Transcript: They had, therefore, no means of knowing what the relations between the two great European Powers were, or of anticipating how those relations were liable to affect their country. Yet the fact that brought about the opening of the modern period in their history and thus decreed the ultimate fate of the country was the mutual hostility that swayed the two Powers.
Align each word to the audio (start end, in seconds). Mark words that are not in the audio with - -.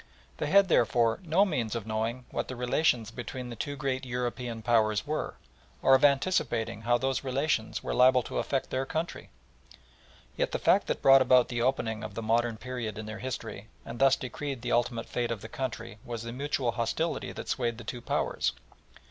They 0.37 0.47
had, 0.47 0.67
therefore, 0.67 1.19
no 1.21 1.45
means 1.45 1.75
of 1.75 1.85
knowing 1.85 2.25
what 2.31 2.47
the 2.47 2.55
relations 2.55 3.11
between 3.11 3.51
the 3.51 3.55
two 3.55 3.75
great 3.75 4.03
European 4.03 4.63
Powers 4.63 5.05
were, 5.05 5.35
or 5.83 5.93
of 5.93 6.03
anticipating 6.03 6.81
how 6.81 6.97
those 6.97 7.23
relations 7.23 7.83
were 7.83 7.93
liable 7.93 8.23
to 8.23 8.39
affect 8.39 8.71
their 8.71 8.83
country. 8.87 9.29
Yet 10.35 10.53
the 10.53 10.57
fact 10.57 10.87
that 10.87 11.03
brought 11.03 11.21
about 11.21 11.49
the 11.49 11.61
opening 11.61 12.03
of 12.03 12.15
the 12.15 12.23
modern 12.23 12.57
period 12.57 12.97
in 12.97 13.05
their 13.05 13.19
history 13.19 13.67
and 13.85 13.99
thus 13.99 14.15
decreed 14.15 14.63
the 14.63 14.71
ultimate 14.71 15.05
fate 15.05 15.29
of 15.29 15.41
the 15.41 15.47
country 15.49 15.99
was 16.03 16.23
the 16.23 16.31
mutual 16.33 16.71
hostility 16.71 17.31
that 17.33 17.47
swayed 17.47 17.77
the 17.77 17.83
two 17.83 18.01
Powers. 18.01 18.53